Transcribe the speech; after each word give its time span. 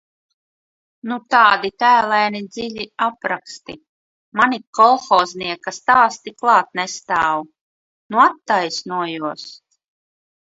Nu 1.09 1.15
tādi 1.33 1.69
tēlaini 1.81 2.39
dziļi 2.55 2.85
apraksti... 3.07 3.75
Mani 4.41 4.59
kolhoznieka 4.79 5.73
stāsti 5.79 6.33
klāt 6.41 6.73
nestāv. 6.81 7.45
Nu 8.15 8.23
attaisnojos! 8.25 9.45